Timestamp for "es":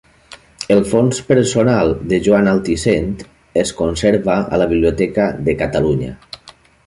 3.65-3.73